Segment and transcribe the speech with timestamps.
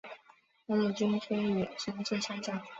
[0.67, 2.59] 他的军衔也升至上校。